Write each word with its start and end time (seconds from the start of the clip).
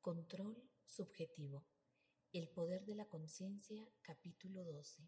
Control 0.00 0.56
subjetivo. 0.86 1.66
El 2.32 2.48
poder 2.48 2.86
de 2.86 2.94
la 2.94 3.06
conciencia, 3.06 3.86
capítulo 4.00 4.64
12. 4.64 5.02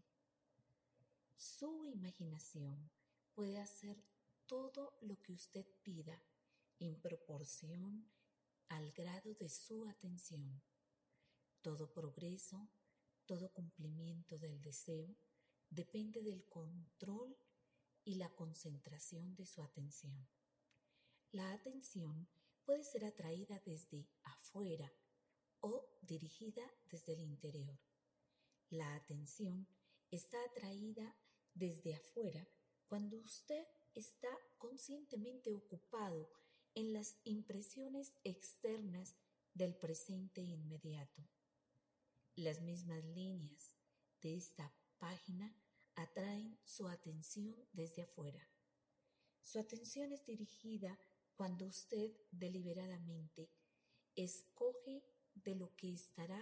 Su 1.35 1.87
imaginación 1.87 2.91
puede 3.33 3.59
hacer 3.59 4.05
todo 4.45 4.99
lo 5.01 5.19
que 5.23 5.33
usted 5.33 5.65
pida 5.83 6.23
en 6.79 7.01
proporción 7.01 8.07
al 8.69 8.93
grado 8.93 9.33
de 9.33 9.49
su 9.49 9.87
atención. 9.87 10.61
Todo 11.63 11.91
progreso, 11.91 12.69
todo 13.25 13.51
cumplimiento 13.51 14.37
del 14.37 14.61
deseo 14.61 15.17
depende 15.71 16.21
del 16.21 16.45
control 16.51 17.35
y 18.05 18.17
la 18.17 18.29
concentración 18.29 19.35
de 19.37 19.47
su 19.47 19.63
atención. 19.63 20.29
La 21.31 21.51
atención 21.55 22.29
puede 22.65 22.85
ser 22.85 23.05
atraída 23.05 23.61
desde 23.65 24.09
afuera 24.23 24.93
o 25.61 25.85
dirigida 26.03 26.63
desde 26.91 27.15
el 27.15 27.21
interior. 27.21 27.79
La 28.71 28.95
atención 28.95 29.67
está 30.11 30.43
atraída 30.45 31.17
desde 31.55 31.95
afuera 31.95 32.49
cuando 32.87 33.19
usted 33.19 33.67
está 33.95 34.29
conscientemente 34.59 35.53
ocupado 35.53 36.31
en 36.75 36.93
las 36.93 37.17
impresiones 37.25 38.13
externas 38.25 39.15
del 39.55 39.75
presente 39.75 40.41
inmediato. 40.41 41.23
Las 42.35 42.63
mismas 42.63 43.05
líneas 43.05 43.75
de 44.23 44.37
esta 44.37 44.73
página 44.99 45.55
atraen 45.95 46.59
su 46.65 46.89
atención 46.89 47.55
desde 47.73 48.03
afuera. 48.03 48.49
Su 49.43 49.59
atención 49.59 50.13
es 50.13 50.25
dirigida 50.25 50.99
cuando 51.43 51.67
usted 51.67 52.13
deliberadamente 52.31 53.51
escoge 54.15 55.03
de 55.35 55.57
lo 55.57 55.75
que 55.75 55.93
estará 55.93 56.41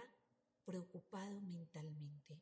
preocupado 0.63 1.41
mentalmente. 1.41 2.39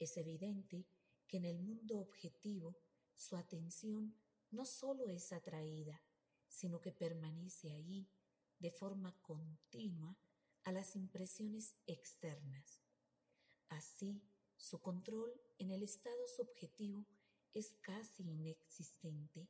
Es 0.00 0.16
evidente 0.16 0.84
que 1.28 1.36
en 1.36 1.44
el 1.44 1.60
mundo 1.60 2.00
objetivo 2.00 2.76
su 3.14 3.36
atención 3.36 4.16
no 4.50 4.64
solo 4.64 5.08
es 5.08 5.32
atraída, 5.32 6.02
sino 6.48 6.80
que 6.80 6.90
permanece 6.90 7.70
ahí 7.70 8.08
de 8.58 8.72
forma 8.72 9.16
continua 9.22 10.18
a 10.64 10.72
las 10.72 10.96
impresiones 10.96 11.76
externas. 11.86 12.80
Así, 13.68 14.20
su 14.56 14.80
control 14.80 15.32
en 15.58 15.70
el 15.70 15.84
estado 15.84 16.26
subjetivo 16.26 17.06
es 17.52 17.74
casi 17.80 18.24
inexistente, 18.24 19.48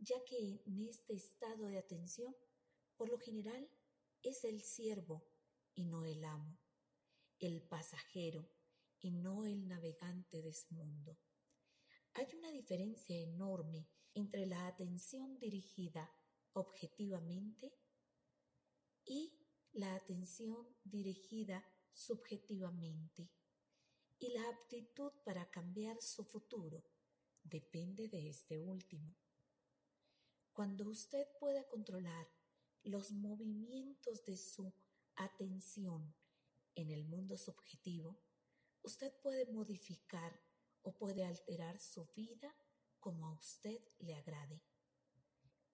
ya 0.00 0.16
que 0.24 0.62
en 0.66 0.80
este 0.88 1.14
estado 1.14 1.66
de 1.66 1.78
atención, 1.78 2.34
por 2.96 3.10
lo 3.10 3.18
general, 3.18 3.70
es 4.22 4.44
el 4.44 4.62
siervo 4.62 5.26
y 5.74 5.84
no 5.84 6.04
el 6.04 6.24
amo, 6.24 6.58
el 7.38 7.62
pasajero 7.62 8.50
y 8.98 9.12
no 9.12 9.44
el 9.44 9.68
navegante 9.68 10.42
de 10.42 10.52
su 10.52 10.74
mundo. 10.74 11.18
Hay 12.14 12.26
una 12.36 12.50
diferencia 12.50 13.16
enorme 13.16 13.88
entre 14.14 14.46
la 14.46 14.66
atención 14.66 15.38
dirigida 15.38 16.10
objetivamente 16.52 17.72
y 19.04 19.38
la 19.72 19.94
atención 19.94 20.66
dirigida 20.82 21.64
subjetivamente. 21.92 23.30
Y 24.18 24.32
la 24.32 24.48
aptitud 24.48 25.12
para 25.24 25.50
cambiar 25.50 26.00
su 26.02 26.24
futuro 26.24 26.84
depende 27.42 28.08
de 28.08 28.28
este 28.28 28.58
último. 28.58 29.16
Cuando 30.60 30.90
usted 30.90 31.26
pueda 31.38 31.66
controlar 31.68 32.28
los 32.82 33.12
movimientos 33.12 34.26
de 34.26 34.36
su 34.36 34.70
atención 35.16 36.14
en 36.74 36.90
el 36.90 37.06
mundo 37.06 37.38
subjetivo, 37.38 38.20
usted 38.82 39.10
puede 39.22 39.46
modificar 39.46 40.38
o 40.82 40.92
puede 40.92 41.24
alterar 41.24 41.78
su 41.78 42.04
vida 42.14 42.54
como 42.98 43.26
a 43.26 43.32
usted 43.32 43.80
le 44.00 44.14
agrade. 44.14 44.60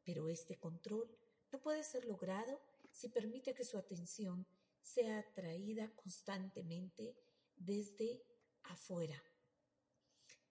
Pero 0.04 0.28
este 0.28 0.56
control 0.56 1.18
no 1.50 1.60
puede 1.60 1.82
ser 1.82 2.04
logrado 2.04 2.60
si 2.92 3.08
permite 3.08 3.54
que 3.54 3.64
su 3.64 3.78
atención 3.78 4.46
sea 4.82 5.18
atraída 5.18 5.92
constantemente 5.96 7.16
desde 7.56 8.22
afuera. 8.62 9.20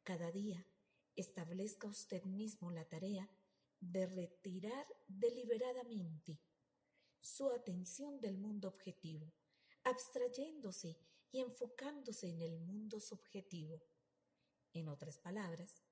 Cada 0.03 0.29
día 0.29 0.67
establezca 1.15 1.87
usted 1.87 2.25
mismo 2.25 2.69
la 2.69 2.83
tarea 2.83 3.29
de 3.91 4.07
retirar 4.07 4.87
deliberadamente 5.07 6.39
su 7.19 7.49
atención 7.49 8.19
del 8.21 8.37
mundo 8.37 8.67
objetivo, 8.67 9.33
abstrayéndose 9.83 10.97
y 11.31 11.41
enfocándose 11.41 12.29
en 12.29 12.41
el 12.41 12.59
mundo 12.59 12.99
subjetivo. 12.99 13.81
En 14.73 14.87
otras 14.89 15.17
palabras, 15.17 15.83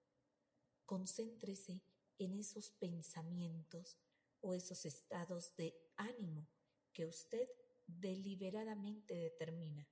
concéntrese 0.85 1.83
en 2.17 2.35
esos 2.35 2.71
pensamientos 2.71 3.97
o 4.41 4.53
esos 4.53 4.85
estados 4.85 5.55
de 5.55 5.75
ánimo 5.95 6.47
que 6.91 7.05
usted 7.05 7.47
deliberadamente 7.87 9.15
determina. 9.15 9.89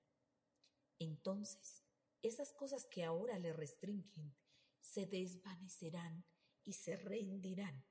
Entonces, 1.00 1.84
esas 2.22 2.54
cosas 2.54 2.86
que 2.86 3.04
ahora 3.04 3.40
le 3.40 3.54
restringen 3.54 4.36
se 4.80 5.06
desvanecerán 5.06 6.24
y 6.64 6.74
se 6.74 6.98
rendirán. 6.98 7.84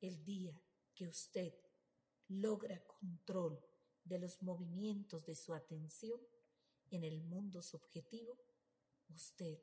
El 0.00 0.24
día 0.24 0.60
que 0.94 1.08
usted 1.08 1.52
logra 2.28 2.84
control 2.86 3.60
de 4.04 4.18
los 4.18 4.42
movimientos 4.42 5.24
de 5.26 5.34
su 5.34 5.54
atención 5.54 6.20
en 6.90 7.04
el 7.04 7.20
mundo 7.22 7.62
subjetivo, 7.62 8.38
usted 9.08 9.58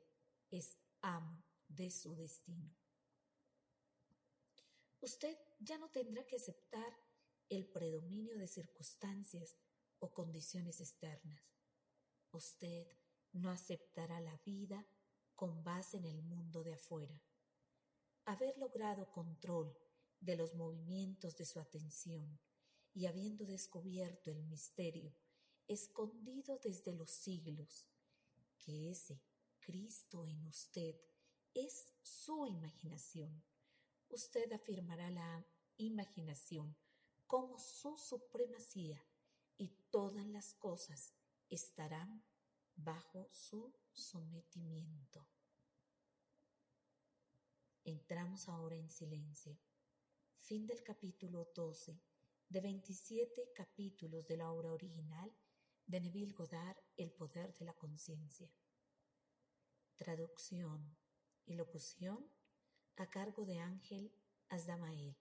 es 0.50 0.76
amo 1.00 1.42
de 1.68 1.90
su 1.90 2.14
destino. 2.14 2.76
Usted 5.00 5.38
ya 5.60 5.78
no 5.78 5.90
tendrá 5.90 6.26
que 6.26 6.36
aceptar 6.36 6.96
el 7.48 7.66
predominio 7.66 8.36
de 8.36 8.48
circunstancias 8.48 9.56
o 9.98 10.12
condiciones 10.12 10.80
externas. 10.80 11.42
Usted 12.32 12.86
no 13.32 13.50
aceptará 13.50 14.20
la 14.20 14.36
vida 14.44 14.86
con 15.34 15.62
base 15.62 15.96
en 15.98 16.06
el 16.06 16.22
mundo 16.22 16.62
de 16.62 16.74
afuera. 16.74 17.22
Haber 18.24 18.58
logrado 18.58 19.10
control 19.12 19.76
de 20.20 20.36
los 20.36 20.54
movimientos 20.54 21.36
de 21.36 21.44
su 21.44 21.60
atención 21.60 22.38
y 22.94 23.06
habiendo 23.06 23.44
descubierto 23.44 24.30
el 24.30 24.42
misterio 24.44 25.14
escondido 25.68 26.58
desde 26.58 26.92
los 26.92 27.10
siglos, 27.10 27.86
que 28.58 28.90
ese 28.90 29.20
Cristo 29.60 30.24
en 30.26 30.46
usted 30.46 30.96
es 31.54 31.92
su 32.02 32.46
imaginación. 32.46 33.42
Usted 34.08 34.52
afirmará 34.52 35.10
la 35.10 35.46
imaginación 35.76 36.76
como 37.26 37.58
su 37.58 37.96
supremacía 37.96 39.04
y 39.58 39.68
todas 39.90 40.26
las 40.26 40.54
cosas 40.54 41.12
estarán 41.48 42.24
bajo 42.76 43.28
su 43.32 43.74
sometimiento. 43.92 45.26
Entramos 47.84 48.48
ahora 48.48 48.76
en 48.76 48.90
silencio. 48.90 49.58
Fin 50.46 50.64
del 50.64 50.80
capítulo 50.84 51.50
12 51.56 52.00
de 52.50 52.60
27 52.60 53.50
capítulos 53.52 54.28
de 54.28 54.36
la 54.36 54.52
obra 54.52 54.70
original 54.70 55.34
de 55.86 56.00
Neville 56.00 56.34
Goddard, 56.34 56.76
El 56.96 57.10
poder 57.10 57.52
de 57.54 57.64
la 57.64 57.72
conciencia. 57.72 58.48
Traducción 59.96 60.96
y 61.46 61.54
locución 61.54 62.30
a 62.94 63.10
cargo 63.10 63.44
de 63.44 63.58
Ángel 63.58 64.12
Asdamael. 64.48 65.16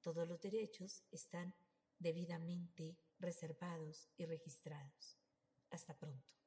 Todos 0.00 0.26
los 0.26 0.40
derechos 0.40 1.04
están 1.12 1.54
debidamente 2.00 2.98
reservados 3.20 4.08
y 4.16 4.26
registrados. 4.26 5.20
Hasta 5.70 5.96
pronto. 5.96 6.39